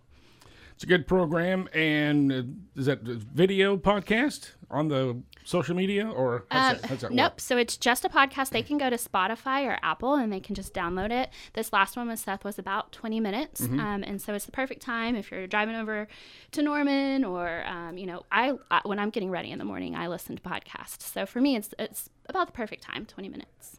It's 0.74 0.82
a 0.82 0.86
good 0.88 1.06
program, 1.06 1.68
and 1.72 2.32
uh, 2.32 2.42
is 2.80 2.86
that 2.86 3.02
video 3.02 3.76
podcast 3.76 4.50
on 4.72 4.88
the 4.88 5.22
social 5.44 5.76
media, 5.76 6.10
or 6.10 6.46
how's 6.50 6.74
um, 6.74 6.80
that, 6.80 6.90
how's 6.90 7.00
that 7.02 7.12
nope? 7.12 7.40
So 7.40 7.56
it's 7.56 7.76
just 7.76 8.04
a 8.04 8.08
podcast. 8.08 8.50
They 8.50 8.62
can 8.62 8.76
go 8.76 8.90
to 8.90 8.96
Spotify 8.96 9.66
or 9.66 9.78
Apple, 9.84 10.16
and 10.16 10.32
they 10.32 10.40
can 10.40 10.56
just 10.56 10.74
download 10.74 11.12
it. 11.12 11.30
This 11.52 11.72
last 11.72 11.96
one 11.96 12.08
with 12.08 12.18
Seth 12.18 12.42
was 12.42 12.58
about 12.58 12.90
20 12.90 13.20
minutes, 13.20 13.60
mm-hmm. 13.60 13.78
um, 13.78 14.02
and 14.02 14.20
so 14.20 14.34
it's 14.34 14.46
the 14.46 14.52
perfect 14.52 14.82
time 14.82 15.14
if 15.14 15.30
you're 15.30 15.46
driving 15.46 15.76
over 15.76 16.08
to 16.50 16.62
Norman, 16.62 17.22
or 17.22 17.64
um, 17.68 17.96
you 17.96 18.06
know, 18.06 18.24
I, 18.32 18.54
I 18.68 18.80
when 18.84 18.98
I'm 18.98 19.10
getting 19.10 19.30
ready 19.30 19.52
in 19.52 19.60
the 19.60 19.64
morning, 19.64 19.94
I 19.94 20.08
listen 20.08 20.34
to 20.34 20.42
podcasts. 20.42 21.02
So 21.02 21.24
for 21.24 21.40
me, 21.40 21.54
it's 21.54 21.72
it's 21.78 22.10
about 22.28 22.48
the 22.48 22.52
perfect 22.52 22.82
time, 22.82 23.06
20 23.06 23.28
minutes. 23.28 23.78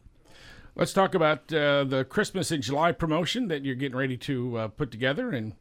Let's 0.78 0.92
talk 0.92 1.14
about 1.14 1.50
uh, 1.54 1.84
the 1.84 2.04
Christmas 2.04 2.52
in 2.52 2.60
July 2.60 2.92
promotion 2.92 3.48
that 3.48 3.64
you're 3.64 3.74
getting 3.74 3.96
ready 3.96 4.18
to 4.18 4.58
uh, 4.58 4.68
put 4.68 4.90
together 4.90 5.30
and 5.30 5.54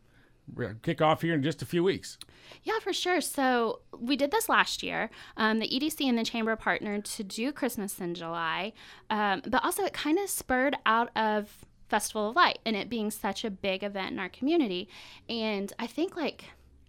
kick 0.81 1.01
off 1.01 1.21
here 1.21 1.33
in 1.33 1.41
just 1.41 1.61
a 1.61 1.65
few 1.65 1.85
weeks. 1.85 2.17
Yeah, 2.63 2.79
for 2.81 2.91
sure. 2.91 3.21
So 3.21 3.79
we 3.97 4.17
did 4.17 4.31
this 4.31 4.49
last 4.49 4.83
year. 4.83 5.09
Um, 5.37 5.59
the 5.59 5.69
EDC 5.69 6.01
and 6.01 6.17
the 6.17 6.25
Chamber 6.25 6.57
partnered 6.57 7.05
to 7.05 7.23
do 7.23 7.53
Christmas 7.53 7.97
in 7.99 8.13
July, 8.13 8.73
um, 9.09 9.41
but 9.47 9.63
also 9.63 9.85
it 9.85 9.93
kind 9.93 10.19
of 10.19 10.29
spurred 10.29 10.75
out 10.85 11.15
of 11.15 11.65
Festival 11.87 12.31
of 12.31 12.35
Light 12.35 12.59
and 12.65 12.75
it 12.75 12.89
being 12.89 13.09
such 13.09 13.45
a 13.45 13.49
big 13.49 13.83
event 13.83 14.11
in 14.11 14.19
our 14.19 14.27
community. 14.27 14.89
And 15.29 15.71
I 15.79 15.87
think 15.87 16.17
like 16.17 16.43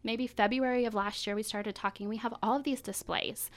maybe 0.07 0.27
February 0.27 0.87
of 0.87 0.95
last 0.95 1.27
year, 1.27 1.37
we 1.37 1.43
started 1.43 1.75
talking. 1.75 2.09
We 2.09 2.17
have 2.19 2.35
all 2.43 2.57
of 2.57 2.65
these 2.65 2.81
displays 2.81 3.51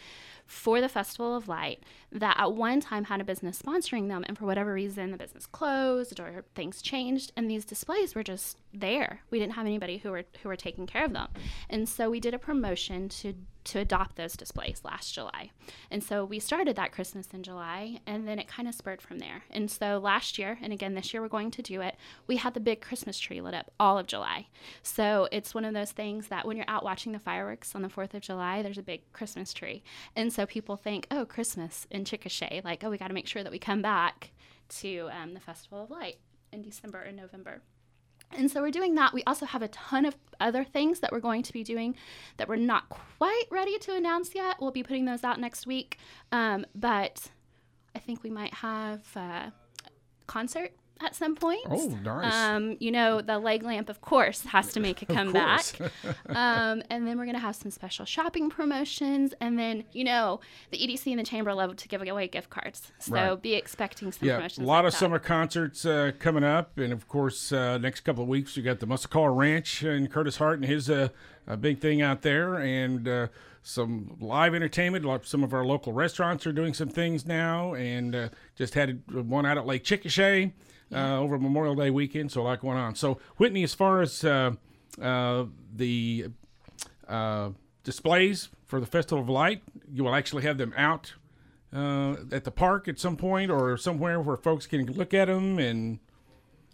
for 0.46 0.81
the 0.81 0.90
Festival 0.90 1.36
of 1.36 1.48
Light 1.48 1.84
that 2.12 2.36
at 2.38 2.54
one 2.54 2.81
time 2.81 3.06
had 3.06 3.22
a 3.22 3.24
business 3.24 3.62
sponsoring 3.62 4.10
them, 4.10 4.25
and 4.28 4.38
for 4.38 4.46
whatever 4.46 4.74
reason, 4.74 5.12
the 5.12 5.18
business 5.18 5.46
closed 5.46 6.19
or 6.19 6.44
things 6.56 6.81
changed, 6.81 7.31
and 7.38 7.50
these 7.50 7.63
displays 7.63 8.16
were 8.16 8.24
just 8.24 8.57
there. 8.74 9.22
We 9.30 9.40
didn't 9.40 9.54
have 9.54 9.68
anybody 9.68 10.00
who 10.00 10.12
were 10.12 10.24
who 10.42 10.50
were 10.50 10.56
taking 10.56 10.88
care 10.88 11.06
of 11.06 11.13
them, 11.13 11.30
and 11.69 11.88
so 11.88 12.10
we 12.10 12.19
did 12.19 12.34
a 12.34 12.40
promotion 12.40 13.07
to 13.10 13.36
to 13.69 13.80
adopt 13.80 14.16
those 14.16 14.36
displays 14.36 14.81
last 14.83 15.13
July. 15.13 15.51
And 15.92 16.04
so 16.04 16.25
we 16.25 16.39
started 16.39 16.75
that 16.75 16.92
Christmas 16.92 17.27
in 17.33 17.44
July, 17.44 18.00
and 18.07 18.27
then 18.27 18.39
it 18.39 18.48
kind 18.48 18.68
of 18.68 18.74
spurred 18.74 19.01
from 19.01 19.19
there. 19.19 19.44
And 19.51 19.69
so 19.69 20.00
last 20.00 20.39
year, 20.39 20.57
and 20.62 20.74
again 20.74 20.95
this 20.95 21.13
year 21.13 21.21
we're 21.21 21.27
going 21.27 21.51
to 21.51 21.62
do 21.62 21.81
it, 21.81 21.95
we 22.25 22.38
had 22.38 22.56
the 22.56 22.60
big 22.60 22.81
Christmas 22.81 23.19
tree 23.19 23.42
lit 23.42 23.54
up 23.54 23.71
all 23.80 24.00
of 24.00 24.07
July. 24.07 24.48
So 24.81 25.27
it's 25.31 25.54
one 25.54 25.66
of 25.66 25.75
those 25.75 25.92
things 25.92 26.27
that 26.30 26.48
when 26.48 26.57
you're 26.57 26.66
out 26.68 26.83
watching 26.83 27.12
the 27.12 27.19
fireworks 27.19 27.75
on 27.75 27.83
the 27.83 27.89
4th 27.89 28.16
of 28.16 28.21
July, 28.21 28.63
there's 28.63 28.77
a 28.80 28.83
big 28.83 29.01
Christmas 29.13 29.54
tree. 29.54 29.83
And 30.15 30.33
so 30.33 30.48
people 30.48 30.75
think, 30.75 31.06
oh, 31.12 31.25
Christmas 31.25 31.86
in 31.92 32.06
Chickasha, 32.06 32.63
like, 32.63 32.83
oh, 32.83 32.89
we 32.89 32.98
got 32.98 33.10
to 33.10 33.13
make 33.13 33.27
sure 33.27 33.44
that 33.44 33.51
we 33.51 33.60
come 33.60 33.83
back 33.83 34.31
to 34.69 35.10
um, 35.12 35.36
the 35.36 35.39
Festival 35.39 35.83
of 35.83 35.92
Light 35.92 36.18
in 36.51 36.63
December 36.63 37.01
and 37.01 37.15
November. 37.15 37.62
And 38.31 38.50
so 38.50 38.62
we're 38.62 38.72
doing 38.72 38.96
that. 38.96 39.14
We 39.14 39.24
also 39.24 39.46
have 39.46 39.62
a 39.62 39.68
ton 39.70 40.06
of 40.06 40.16
other 40.40 40.64
things 40.64 41.00
that 41.00 41.12
we're 41.12 41.20
going 41.20 41.44
to 41.44 41.54
be 41.54 41.64
doing 41.64 41.96
that 42.38 42.48
we're 42.48 42.56
not 42.56 42.90
quite 42.90 43.46
ready 43.50 43.78
to 43.80 43.96
announce 43.96 44.36
yet. 44.36 44.58
We'll 44.60 44.72
be 44.72 44.84
putting 44.84 45.06
those 45.06 45.24
out 45.24 45.40
next 45.40 45.68
week. 45.68 45.98
Um, 46.31 46.66
but 46.76 47.30
I 47.96 48.00
think 48.00 48.24
we 48.24 48.30
might 48.30 48.54
have 48.54 49.02
a 49.16 49.52
concert 50.28 50.72
at 51.01 51.16
some 51.16 51.36
point. 51.36 51.62
Oh, 51.69 51.98
nice. 52.04 52.34
Um, 52.34 52.78
you 52.80 52.92
know, 52.92 53.22
the 53.22 53.40
leg 53.40 53.63
lamp, 53.63 53.90
of 53.90 54.01
course, 54.01 54.46
has 54.46 54.74
to 54.74 54.80
make 54.80 55.01
a 55.01 55.06
comeback. 55.13 55.66
um, 56.30 56.84
and 56.90 57.07
then 57.07 57.18
we're 57.18 57.25
going 57.25 57.36
to 57.36 57.42
have 57.42 57.56
some 57.56 57.72
special 57.72 58.06
shopping 58.06 58.50
promotions. 58.50 59.34
And 59.39 59.58
then, 59.58 59.86
you 59.94 60.03
know, 60.03 60.39
the 60.72 60.77
EDC 60.77 61.08
and 61.08 61.20
the 61.20 61.24
Chamber 61.24 61.53
love 61.53 61.75
to 61.77 61.88
give 61.88 62.01
away 62.01 62.27
gift 62.27 62.50
cards. 62.50 62.91
So 63.00 63.13
right. 63.13 63.41
be 63.41 63.53
expecting 63.53 64.12
some 64.12 64.27
yeah, 64.27 64.36
promotions. 64.36 64.65
A 64.65 64.68
lot 64.68 64.79
like 64.79 64.88
of 64.88 64.91
that. 64.94 64.98
summer 65.00 65.20
concerts 65.20 65.86
uh, 65.86 66.12
coming 66.20 66.44
up. 66.44 66.77
And 66.77 66.91
of 66.91 67.08
course, 67.08 67.51
uh, 67.51 67.77
next 67.77 68.01
couple 68.01 68.24
of 68.24 68.29
weeks, 68.29 68.56
we 68.56 68.63
got 68.63 68.79
the 68.79 68.88
Muscatula 68.88 69.32
Ranch 69.32 69.84
and 69.84 70.12
Curtis 70.12 70.38
Hart 70.38 70.60
and 70.60 70.65
his 70.65 70.89
uh, 70.89 71.10
big 71.60 71.79
thing 71.79 72.01
out 72.01 72.22
there. 72.22 72.56
And, 72.56 73.08
uh, 73.08 73.27
some 73.62 74.18
live 74.20 74.56
entertainment. 74.56 75.06
Some 75.25 75.44
of 75.44 75.54
our 75.54 75.66
local 75.66 75.94
restaurants 75.94 76.48
are 76.48 76.51
doing 76.51 76.74
some 76.74 76.89
things 76.89 77.25
now, 77.25 77.74
and 77.74 78.16
uh, 78.16 78.30
just 78.56 78.74
had 78.74 79.01
one 79.12 79.46
out 79.46 79.58
at 79.58 79.66
Lake 79.66 79.84
Chickasha 79.84 80.51
uh, 80.94 81.18
over 81.18 81.38
Memorial 81.38 81.75
Day 81.75 81.89
weekend. 81.89 82.32
So 82.32 82.42
a 82.42 82.44
lot 82.44 82.62
going 82.62 82.78
on. 82.78 82.96
So 82.96 83.20
Whitney, 83.38 83.63
as 83.63 83.74
far 83.74 84.01
as 84.01 84.24
uh, 84.24 84.51
uh, 85.01 85.46
the 85.75 86.28
uh, 87.08 87.50
displays 87.84 88.50
for 88.66 88.80
the 88.80 88.86
Festival 88.86 89.24
of 89.24 89.30
Light, 89.30 89.62
you 89.92 90.04
will 90.04 90.16
actually 90.16 90.44
have 90.44 90.58
them 90.58 90.74
out 90.78 91.13
uh, 91.74 92.16
at 92.32 92.44
the 92.44 92.51
park 92.51 92.88
at 92.88 93.00
some 93.00 93.18
point 93.18 93.51
or 93.51 93.78
somewhere 93.78 94.20
where 94.20 94.38
folks 94.38 94.68
can 94.68 94.86
look 94.86 95.13
at 95.13 95.25
them 95.25 95.60
and. 95.60 96.00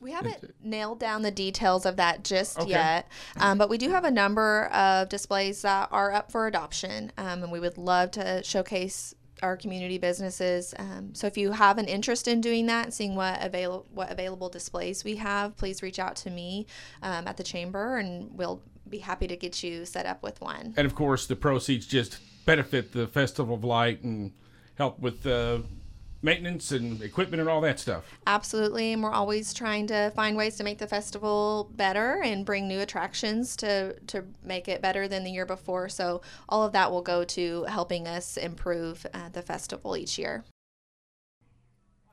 We 0.02 0.12
haven't 0.12 0.54
nailed 0.64 1.00
down 1.00 1.22
the 1.22 1.32
details 1.32 1.86
of 1.86 1.96
that 1.98 2.24
just 2.24 2.60
okay. 2.60 2.70
yet, 2.70 3.08
um, 3.38 3.58
but 3.58 3.70
we 3.70 3.78
do 3.78 3.90
have 3.90 4.04
a 4.04 4.12
number 4.12 4.66
of 4.66 5.10
displays 5.10 5.62
that 5.64 5.90
are 5.92 6.12
up 6.12 6.32
for 6.32 6.48
adoption, 6.48 7.12
um, 7.18 7.44
and 7.44 7.52
we 7.52 7.60
would 7.60 7.78
love 7.78 8.12
to 8.12 8.44
showcase 8.44 9.16
our 9.42 9.58
community 9.58 9.98
businesses. 9.98 10.74
Um, 10.78 11.14
so 11.14 11.28
if 11.28 11.38
you 11.38 11.52
have 11.52 11.78
an 11.78 11.86
interest 11.86 12.28
in 12.28 12.42
doing 12.42 12.68
that, 12.68 12.94
seeing 12.94 13.16
what 13.16 13.44
avail- 13.44 13.86
what 13.94 14.12
available 14.12 14.50
displays 14.50 15.04
we 15.04 15.16
have, 15.18 15.58
please 15.58 15.82
reach 15.82 16.00
out 16.00 16.16
to 16.18 16.30
me 16.30 16.68
um, 17.02 17.28
at 17.28 17.38
the 17.38 17.44
chamber, 17.44 17.98
and 17.98 18.30
we'll 18.38 18.62
be 18.88 19.00
happy 19.00 19.28
to 19.28 19.36
get 19.36 19.64
you 19.64 19.86
set 19.86 20.06
up 20.06 20.22
with 20.24 20.40
one. 20.42 20.74
And 20.78 20.86
of 20.86 20.96
course, 20.96 21.26
the 21.26 21.36
proceeds 21.36 21.86
just 21.88 22.20
benefit 22.46 22.92
the 22.92 23.08
Festival 23.08 23.56
of 23.56 23.64
Light 23.64 24.04
and 24.04 24.32
help 24.76 25.00
with 25.00 25.26
uh, 25.26 25.60
maintenance 26.26 26.72
and 26.72 27.02
equipment 27.02 27.40
and 27.40 27.50
all 27.50 27.62
that 27.62 27.80
stuff. 27.80 28.04
Absolutely, 28.28 28.92
and 28.92 29.02
we're 29.02 29.14
always 29.14 29.54
trying 29.54 29.88
to 29.88 30.12
find 30.16 30.36
ways 30.36 30.58
to 30.58 30.64
make 30.64 30.80
the 30.80 30.88
festival 30.88 31.72
better 31.76 32.22
and 32.24 32.46
bring 32.46 32.68
new 32.68 32.82
attractions 32.82 33.56
to 33.58 33.98
to 34.08 34.26
make 34.44 34.68
it 34.68 34.82
better 34.82 35.08
than 35.08 35.24
the 35.24 35.32
year 35.32 35.46
before. 35.46 35.88
So 35.88 36.22
all 36.50 36.64
of 36.64 36.74
that 36.74 36.92
will 36.92 37.04
go 37.04 37.24
to 37.24 37.64
helping 37.66 38.08
us 38.08 38.36
improve 38.36 39.06
uh, 39.14 39.30
the 39.30 39.42
festival 39.42 39.96
each 39.96 40.18
year. 40.18 40.44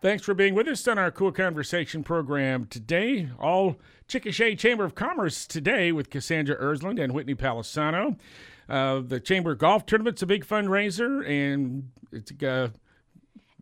Thanks 0.02 0.24
for 0.24 0.34
being 0.34 0.56
with 0.56 0.66
us 0.66 0.86
on 0.88 0.98
our 0.98 1.12
KOOL 1.12 1.32
Konversation 1.32 2.04
program 2.04 2.66
today. 2.66 3.28
All 3.38 3.76
Chickasha 4.08 4.58
Chamber 4.58 4.84
of 4.84 4.96
Commerce 4.96 5.46
today 5.46 5.92
with 5.92 6.10
Cassandra 6.10 6.60
Ersland 6.60 7.02
and 7.02 7.14
Whitney 7.14 7.36
Palesano. 7.36 8.18
Uh, 8.68 9.00
the 9.00 9.20
Chamber 9.20 9.54
Golf 9.54 9.86
Tournament's 9.86 10.20
a 10.22 10.26
big 10.26 10.44
fundraiser, 10.44 11.24
and 11.28 11.90
it's 12.10 12.32
uh, 12.42 12.70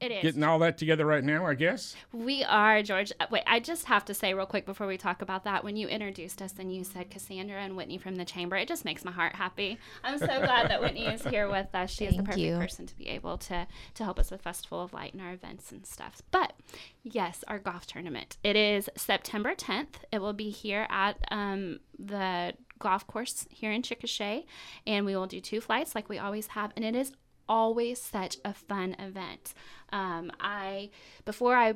It 0.01 0.11
is. 0.11 0.23
getting 0.23 0.43
all 0.43 0.59
that 0.61 0.79
together 0.79 1.05
right 1.05 1.23
now, 1.23 1.45
I 1.47 1.55
guess. 1.55 1.95
We 2.13 2.43
are, 2.45 2.83
George. 2.83 3.13
uh, 3.21 3.27
Wait, 3.31 3.43
I 3.47 3.61
just 3.61 3.85
have 3.85 4.05
to 4.07 4.15
say 4.15 4.33
real 4.33 4.47
quick 4.47 4.65
before 4.65 4.87
we 4.87 4.97
talk 4.97 5.21
about 5.21 5.45
that. 5.45 5.63
When 5.63 5.77
you 5.77 5.89
introduced 5.89 6.41
us 6.41 6.55
and 6.59 6.75
you 6.75 6.85
said 6.85 7.11
Cassandra 7.11 7.59
and 7.61 7.77
Whitney 7.77 7.99
from 7.99 8.17
the 8.17 8.25
chamber, 8.25 8.57
it 8.57 8.67
just 8.67 8.85
makes 8.87 9.05
my 9.05 9.11
heart 9.13 9.35
happy. 9.35 9.79
I'm 10.03 10.19
so 10.19 10.27
glad 10.27 10.71
that 10.71 10.81
Whitney 10.81 11.05
is 11.07 11.23
here 11.23 11.51
with 11.51 11.75
us. 11.75 11.91
She 11.91 12.07
is 12.07 12.17
the 12.17 12.23
perfect 12.23 12.39
you. 12.41 12.57
person 12.57 12.87
to 12.87 12.97
be 12.97 13.09
able 13.09 13.37
to 13.39 13.67
to 13.95 14.05
help 14.05 14.19
us 14.19 14.31
with 14.31 14.41
Festival 14.41 14.83
of 14.83 14.93
Light 14.95 15.13
and 15.13 15.23
our 15.23 15.33
events 15.33 15.71
and 15.71 15.85
stuff. 15.87 16.23
But 16.31 16.55
yes, 17.03 17.45
our 17.47 17.59
golf 17.59 17.87
tournament. 17.87 18.39
It 18.43 18.57
is 18.57 18.89
September 18.97 19.55
10th. 19.55 19.97
It 20.11 20.21
will 20.21 20.33
be 20.33 20.49
here 20.51 20.87
at 20.89 21.19
um, 21.31 21.81
the 21.99 22.55
golf 22.79 23.07
course 23.07 23.47
here 23.51 23.71
in 23.71 23.83
Chickasha, 23.83 24.45
and 24.87 25.05
we 25.05 25.15
will 25.15 25.27
do 25.27 25.41
two 25.41 25.61
flights 25.61 25.95
like 25.95 26.09
we 26.09 26.19
always 26.19 26.47
have, 26.49 26.73
and 26.75 26.85
it 26.87 26.97
is 26.97 27.13
always 27.49 28.01
such 28.01 28.37
a 28.45 28.55
fun 28.55 28.95
event. 28.99 29.53
Um, 29.93 30.31
I 30.41 30.91
before 31.25 31.57
I 31.57 31.75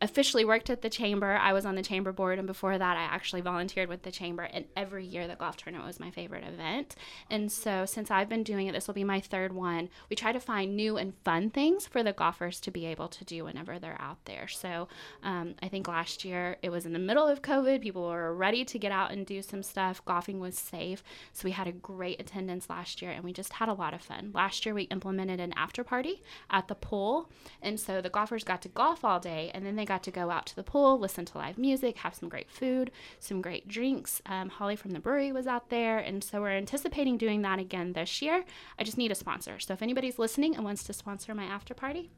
officially 0.00 0.44
worked 0.44 0.70
at 0.70 0.82
the 0.82 0.90
chamber, 0.90 1.36
I 1.40 1.52
was 1.52 1.64
on 1.64 1.76
the 1.76 1.82
chamber 1.82 2.12
board, 2.12 2.38
and 2.38 2.46
before 2.46 2.76
that, 2.76 2.96
I 2.96 3.02
actually 3.02 3.42
volunteered 3.42 3.88
with 3.88 4.02
the 4.02 4.10
chamber. 4.10 4.42
And 4.42 4.64
every 4.76 5.06
year, 5.06 5.28
the 5.28 5.36
golf 5.36 5.56
tournament 5.56 5.86
was 5.86 6.00
my 6.00 6.10
favorite 6.10 6.44
event. 6.44 6.96
And 7.30 7.50
so, 7.50 7.86
since 7.86 8.10
I've 8.10 8.28
been 8.28 8.42
doing 8.42 8.66
it, 8.66 8.72
this 8.72 8.86
will 8.86 8.94
be 8.94 9.04
my 9.04 9.20
third 9.20 9.52
one. 9.52 9.88
We 10.10 10.16
try 10.16 10.32
to 10.32 10.40
find 10.40 10.74
new 10.74 10.96
and 10.96 11.14
fun 11.24 11.50
things 11.50 11.86
for 11.86 12.02
the 12.02 12.12
golfers 12.12 12.60
to 12.60 12.70
be 12.70 12.86
able 12.86 13.08
to 13.08 13.24
do 13.24 13.44
whenever 13.44 13.78
they're 13.78 14.00
out 14.00 14.24
there. 14.24 14.48
So, 14.48 14.88
um, 15.22 15.54
I 15.62 15.68
think 15.68 15.86
last 15.86 16.24
year 16.24 16.56
it 16.62 16.70
was 16.70 16.84
in 16.84 16.92
the 16.92 16.98
middle 16.98 17.26
of 17.26 17.42
COVID. 17.42 17.82
People 17.82 18.08
were 18.08 18.34
ready 18.34 18.64
to 18.64 18.78
get 18.78 18.90
out 18.90 19.12
and 19.12 19.24
do 19.24 19.42
some 19.42 19.62
stuff. 19.62 20.04
Golfing 20.04 20.40
was 20.40 20.58
safe, 20.58 21.04
so 21.32 21.44
we 21.44 21.52
had 21.52 21.68
a 21.68 21.72
great 21.72 22.20
attendance 22.20 22.68
last 22.68 23.00
year, 23.00 23.12
and 23.12 23.22
we 23.22 23.32
just 23.32 23.52
had 23.54 23.68
a 23.68 23.74
lot 23.74 23.94
of 23.94 24.02
fun. 24.02 24.32
Last 24.34 24.66
year, 24.66 24.74
we 24.74 24.84
implemented 24.84 25.38
an 25.38 25.52
after 25.56 25.84
party 25.84 26.22
at 26.50 26.66
the 26.66 26.74
pool, 26.74 27.30
and 27.60 27.78
so 27.78 28.00
the 28.00 28.10
golfers 28.10 28.44
got 28.44 28.62
to 28.62 28.68
golf 28.68 29.04
all 29.04 29.20
day, 29.20 29.50
and 29.54 29.64
then 29.64 29.76
they 29.76 29.84
got 29.84 30.02
to 30.04 30.10
go 30.10 30.30
out 30.30 30.46
to 30.46 30.56
the 30.56 30.62
pool, 30.62 30.98
listen 30.98 31.24
to 31.26 31.38
live 31.38 31.58
music, 31.58 31.98
have 31.98 32.14
some 32.14 32.28
great 32.28 32.50
food, 32.50 32.90
some 33.18 33.40
great 33.40 33.68
drinks. 33.68 34.22
Um, 34.26 34.48
Holly 34.48 34.76
from 34.76 34.92
the 34.92 35.00
brewery 35.00 35.32
was 35.32 35.46
out 35.46 35.70
there, 35.70 35.98
and 35.98 36.22
so 36.22 36.40
we're 36.40 36.50
anticipating 36.50 37.18
doing 37.18 37.42
that 37.42 37.58
again 37.58 37.92
this 37.92 38.22
year. 38.22 38.44
I 38.78 38.84
just 38.84 38.98
need 38.98 39.10
a 39.10 39.14
sponsor. 39.14 39.58
So 39.58 39.72
if 39.74 39.82
anybody's 39.82 40.18
listening 40.18 40.54
and 40.54 40.64
wants 40.64 40.84
to 40.84 40.92
sponsor 40.92 41.34
my 41.34 41.44
after 41.44 41.74
party, 41.74 42.10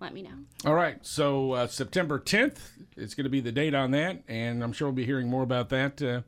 let 0.00 0.14
me 0.14 0.22
know. 0.22 0.30
All 0.64 0.74
right, 0.74 1.04
so 1.04 1.52
uh, 1.52 1.66
September 1.66 2.18
10th 2.18 2.58
is 2.96 3.14
going 3.14 3.24
to 3.24 3.30
be 3.30 3.40
the 3.40 3.52
date 3.52 3.74
on 3.74 3.90
that, 3.92 4.22
and 4.28 4.62
I'm 4.62 4.72
sure 4.72 4.88
we'll 4.88 4.94
be 4.94 5.04
hearing 5.04 5.28
more 5.28 5.42
about 5.42 5.68
that 5.70 6.00
uh, 6.00 6.20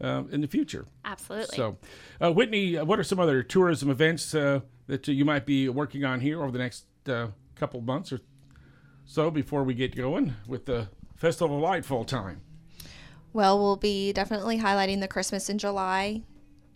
uh, 0.00 0.24
in 0.30 0.40
the 0.40 0.48
future. 0.48 0.86
Absolutely. 1.04 1.56
So, 1.56 1.76
uh, 2.22 2.32
Whitney, 2.32 2.76
uh, 2.76 2.84
what 2.84 2.98
are 2.98 3.04
some 3.04 3.20
other 3.20 3.42
tourism 3.42 3.90
events 3.90 4.34
uh, 4.34 4.60
that 4.86 5.06
you 5.08 5.24
might 5.24 5.46
be 5.46 5.68
working 5.68 6.04
on 6.04 6.20
here 6.20 6.42
over 6.42 6.50
the 6.50 6.58
next 6.58 6.86
uh, 7.08 7.28
couple 7.58 7.80
months 7.80 8.12
or 8.12 8.20
so 9.04 9.30
before 9.30 9.64
we 9.64 9.74
get 9.74 9.96
going 9.96 10.34
with 10.46 10.66
the 10.66 10.88
Festival 11.16 11.56
of 11.56 11.62
Light 11.62 11.84
full 11.84 12.04
time? 12.04 12.40
Well, 13.32 13.58
we'll 13.58 13.76
be 13.76 14.12
definitely 14.12 14.58
highlighting 14.58 15.00
the 15.00 15.08
Christmas 15.08 15.48
in 15.48 15.58
July. 15.58 16.22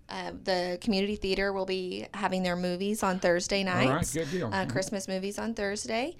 Uh, 0.09 0.33
the 0.45 0.79
community 0.81 1.17
theater 1.17 1.53
will 1.53 1.65
be 1.65 2.07
having 2.13 2.43
their 2.43 2.57
movies 2.57 3.03
on 3.03 3.19
Thursday 3.19 3.67
All 3.67 3.75
right, 3.75 3.89
nights. 3.89 4.13
good 4.13 4.31
deal. 4.31 4.51
Uh, 4.53 4.67
Christmas 4.67 5.09
movies 5.09 5.39
on 5.39 5.55
Thursday, 5.55 6.17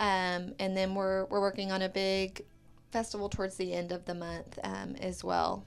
um, 0.00 0.54
and 0.58 0.74
then 0.74 0.94
we're 0.94 1.26
we're 1.26 1.40
working 1.40 1.70
on 1.70 1.82
a 1.82 1.88
big 1.88 2.42
festival 2.90 3.28
towards 3.28 3.56
the 3.56 3.74
end 3.74 3.92
of 3.92 4.06
the 4.06 4.14
month 4.14 4.58
um, 4.62 4.96
as 4.96 5.22
well. 5.22 5.64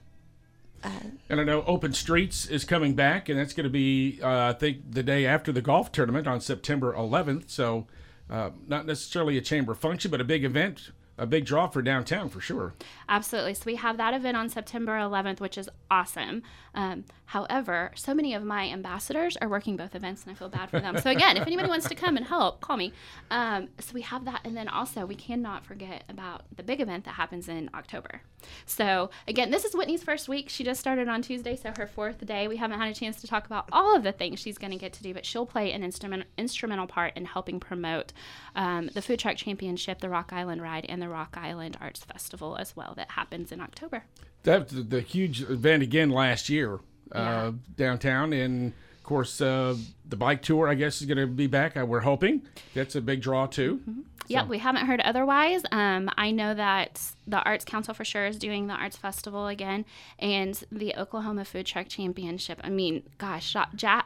And 1.28 1.40
I 1.40 1.44
know 1.44 1.62
Open 1.64 1.92
Streets 1.92 2.46
is 2.46 2.64
coming 2.64 2.94
back, 2.94 3.28
and 3.28 3.38
that's 3.38 3.52
going 3.52 3.64
to 3.64 3.70
be, 3.70 4.20
uh, 4.22 4.48
I 4.48 4.52
think, 4.52 4.92
the 4.92 5.02
day 5.02 5.26
after 5.26 5.52
the 5.52 5.60
golf 5.60 5.90
tournament 5.92 6.26
on 6.26 6.40
September 6.40 6.94
11th. 6.94 7.50
So, 7.50 7.86
uh, 8.30 8.50
not 8.66 8.86
necessarily 8.86 9.38
a 9.38 9.40
chamber 9.40 9.74
function, 9.74 10.10
but 10.10 10.20
a 10.20 10.24
big 10.24 10.44
event, 10.44 10.90
a 11.18 11.26
big 11.26 11.44
draw 11.44 11.66
for 11.66 11.82
downtown 11.82 12.28
for 12.28 12.40
sure. 12.40 12.74
Absolutely. 13.08 13.54
So 13.54 13.64
we 13.66 13.74
have 13.76 13.96
that 13.96 14.14
event 14.14 14.36
on 14.36 14.48
September 14.48 14.92
11th, 14.92 15.40
which 15.40 15.58
is 15.58 15.68
awesome. 15.90 16.42
Um, 16.74 17.04
however, 17.26 17.90
so 17.94 18.14
many 18.14 18.34
of 18.34 18.44
my 18.44 18.68
ambassadors 18.68 19.36
are 19.38 19.48
working 19.48 19.76
both 19.76 19.94
events, 19.94 20.22
and 20.22 20.32
I 20.32 20.34
feel 20.34 20.48
bad 20.48 20.70
for 20.70 20.80
them. 20.80 20.98
So 20.98 21.10
again, 21.10 21.36
if 21.36 21.46
anybody 21.46 21.68
wants 21.68 21.88
to 21.88 21.94
come 21.94 22.16
and 22.16 22.26
help, 22.26 22.60
call 22.60 22.76
me. 22.76 22.92
Um, 23.30 23.68
so 23.78 23.92
we 23.94 24.02
have 24.02 24.24
that, 24.26 24.40
and 24.44 24.56
then 24.56 24.68
also 24.68 25.04
we 25.06 25.14
cannot 25.14 25.64
forget 25.64 26.04
about 26.08 26.42
the 26.54 26.62
big 26.62 26.80
event 26.80 27.04
that 27.04 27.12
happens 27.12 27.48
in 27.48 27.68
October. 27.74 28.22
So 28.66 29.10
again, 29.26 29.50
this 29.50 29.64
is 29.64 29.74
Whitney's 29.74 30.02
first 30.02 30.28
week. 30.28 30.48
She 30.48 30.62
just 30.62 30.78
started 30.78 31.08
on 31.08 31.22
Tuesday, 31.22 31.56
so 31.56 31.72
her 31.76 31.86
fourth 31.86 32.24
day. 32.24 32.46
We 32.46 32.56
haven't 32.56 32.78
had 32.78 32.90
a 32.90 32.94
chance 32.94 33.20
to 33.22 33.26
talk 33.26 33.46
about 33.46 33.68
all 33.72 33.96
of 33.96 34.02
the 34.02 34.12
things 34.12 34.38
she's 34.38 34.58
going 34.58 34.70
to 34.70 34.78
get 34.78 34.92
to 34.94 35.02
do, 35.02 35.12
but 35.12 35.26
she'll 35.26 35.46
play 35.46 35.72
an 35.72 35.82
instrument, 35.82 36.24
instrumental 36.36 36.86
part 36.86 37.16
in 37.16 37.24
helping 37.24 37.58
promote 37.58 38.12
um, 38.54 38.90
the 38.94 39.02
Food 39.02 39.18
Truck 39.18 39.36
Championship, 39.36 40.00
the 40.00 40.08
Rock 40.08 40.32
Island 40.32 40.62
Ride, 40.62 40.86
and 40.88 41.02
the 41.02 41.07
Rock 41.08 41.36
Island 41.36 41.76
Arts 41.80 42.04
Festival 42.04 42.56
as 42.56 42.76
well 42.76 42.94
that 42.96 43.10
happens 43.12 43.50
in 43.52 43.60
October. 43.60 44.04
That's 44.42 44.72
the, 44.72 44.82
the 44.82 45.00
huge 45.00 45.42
event 45.42 45.82
again 45.82 46.10
last 46.10 46.48
year 46.48 46.74
uh, 47.12 47.18
Yeah. 47.18 47.52
downtown, 47.76 48.32
and 48.32 48.72
of 48.98 49.02
course 49.04 49.40
uh, 49.40 49.76
the 50.08 50.16
bike 50.16 50.42
tour. 50.42 50.68
I 50.68 50.74
guess 50.74 51.00
is 51.00 51.06
going 51.06 51.18
to 51.18 51.26
be 51.26 51.46
back. 51.46 51.76
Uh, 51.76 51.84
we're 51.86 52.00
hoping 52.00 52.42
that's 52.74 52.94
a 52.94 53.00
big 53.00 53.20
draw 53.22 53.46
too. 53.46 53.80
Yep, 54.28 54.48
we 54.48 54.58
haven't 54.58 54.86
heard 54.86 55.00
otherwise. 55.00 55.62
Um, 55.72 56.10
I 56.16 56.30
know 56.30 56.54
that 56.54 57.00
the 57.26 57.42
Arts 57.42 57.64
Council 57.64 57.94
for 57.94 58.04
sure 58.04 58.26
is 58.26 58.36
doing 58.38 58.66
the 58.66 58.74
Arts 58.74 58.96
Festival 58.96 59.46
again, 59.46 59.84
and 60.18 60.62
the 60.70 60.94
Oklahoma 60.96 61.44
Food 61.44 61.66
Truck 61.66 61.88
Championship. 61.88 62.60
I 62.62 62.68
mean, 62.70 63.02
gosh, 63.18 63.54
Ja- 63.54 63.66
Ja- 63.78 64.02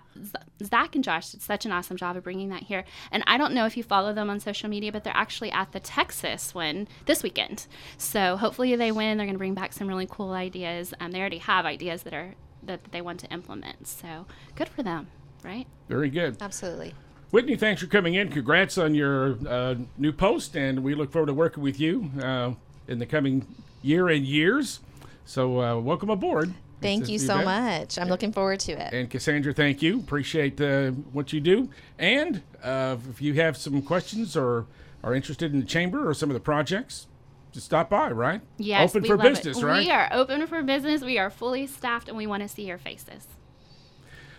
Zach 0.62 0.94
and 0.94 1.02
Josh 1.04 1.30
did 1.30 1.42
such 1.42 1.66
an 1.66 1.72
awesome 1.72 1.96
job 1.96 2.16
of 2.16 2.24
bringing 2.24 2.48
that 2.50 2.62
here. 2.64 2.84
And 3.10 3.22
I 3.26 3.36
don't 3.38 3.52
know 3.54 3.66
if 3.66 3.76
you 3.76 3.82
follow 3.82 4.12
them 4.12 4.30
on 4.30 4.40
social 4.40 4.68
media, 4.68 4.92
but 4.92 5.04
they're 5.04 5.16
actually 5.16 5.50
at 5.52 5.72
the 5.72 5.80
Texas 5.80 6.54
one 6.54 6.88
this 7.06 7.22
weekend. 7.22 7.66
So 7.98 8.36
hopefully 8.36 8.74
they 8.76 8.92
win. 8.92 9.18
They're 9.18 9.26
going 9.26 9.34
to 9.34 9.38
bring 9.38 9.54
back 9.54 9.72
some 9.72 9.88
really 9.88 10.06
cool 10.10 10.32
ideas. 10.32 10.94
Um, 11.00 11.10
they 11.12 11.20
already 11.20 11.38
have 11.38 11.66
ideas 11.66 12.02
that 12.04 12.14
are 12.14 12.34
that 12.64 12.92
they 12.92 13.00
want 13.00 13.18
to 13.20 13.26
implement. 13.32 13.88
So 13.88 14.26
good 14.54 14.68
for 14.68 14.84
them, 14.84 15.08
right? 15.42 15.66
Very 15.88 16.10
good. 16.10 16.36
Absolutely. 16.40 16.94
Whitney, 17.32 17.56
thanks 17.56 17.80
for 17.80 17.86
coming 17.86 18.12
in. 18.12 18.28
Congrats 18.28 18.76
on 18.76 18.94
your 18.94 19.38
uh, 19.48 19.76
new 19.96 20.12
post, 20.12 20.54
and 20.54 20.84
we 20.84 20.94
look 20.94 21.10
forward 21.10 21.28
to 21.28 21.34
working 21.34 21.62
with 21.62 21.80
you 21.80 22.10
uh, 22.22 22.52
in 22.88 22.98
the 22.98 23.06
coming 23.06 23.46
year 23.80 24.10
and 24.10 24.26
years. 24.26 24.80
So, 25.24 25.58
uh, 25.62 25.80
welcome 25.80 26.10
aboard. 26.10 26.52
Thank 26.82 27.08
you 27.08 27.18
so 27.18 27.38
event. 27.38 27.46
much. 27.46 27.98
I'm 27.98 28.08
looking 28.08 28.32
forward 28.32 28.60
to 28.60 28.72
it. 28.72 28.92
And 28.92 29.08
Cassandra, 29.08 29.54
thank 29.54 29.80
you. 29.80 30.00
Appreciate 30.00 30.60
uh, 30.60 30.90
what 30.90 31.32
you 31.32 31.40
do. 31.40 31.70
And 31.98 32.42
uh, 32.62 32.98
if 33.08 33.22
you 33.22 33.32
have 33.34 33.56
some 33.56 33.80
questions 33.80 34.36
or 34.36 34.66
are 35.02 35.14
interested 35.14 35.54
in 35.54 35.60
the 35.60 35.66
chamber 35.66 36.06
or 36.06 36.12
some 36.12 36.28
of 36.28 36.34
the 36.34 36.40
projects, 36.40 37.06
just 37.50 37.64
stop 37.64 37.88
by, 37.88 38.10
right? 38.10 38.42
Yes, 38.58 38.90
Open 38.90 39.04
we 39.04 39.08
for 39.08 39.16
love 39.16 39.26
it. 39.28 39.34
business, 39.36 39.62
right? 39.62 39.78
We 39.78 39.90
are 39.90 40.10
open 40.12 40.46
for 40.46 40.62
business. 40.62 41.00
We 41.00 41.16
are 41.16 41.30
fully 41.30 41.66
staffed, 41.66 42.08
and 42.08 42.16
we 42.18 42.26
want 42.26 42.42
to 42.42 42.48
see 42.48 42.66
your 42.66 42.78
faces. 42.78 43.26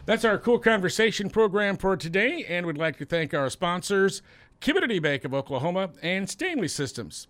That's 0.06 0.26
our 0.26 0.38
KOOL 0.38 0.60
Konversation 0.60 1.32
program 1.32 1.78
for 1.78 1.96
today, 1.96 2.44
and 2.50 2.66
we'd 2.66 2.78
like 2.78 2.98
to 2.98 3.06
thank 3.06 3.34
our 3.34 3.50
sponsors, 3.50 4.22
Community 4.60 5.00
Bank 5.00 5.24
of 5.24 5.34
Oklahoma 5.34 5.92
and 6.02 6.30
Stanley 6.30 6.68
Systems. 6.68 7.28